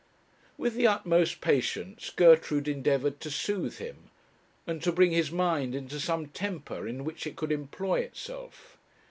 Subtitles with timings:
[0.57, 4.09] With the utmost patience Gertrude endeavoured to soothe him,
[4.65, 8.79] and to bring his mind into some temper in which it could employ itself.